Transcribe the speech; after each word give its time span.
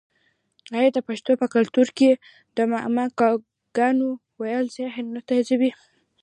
آیا 0.77 0.89
د 0.95 0.99
پښتنو 1.07 1.35
په 1.41 1.47
کلتور 1.55 1.87
کې 1.97 2.09
د 2.55 2.57
معما 2.71 3.05
ګانو 3.77 4.09
ویل 4.39 4.65
ذهن 4.77 5.05
نه 5.15 5.21
تیزوي؟ 5.29 5.71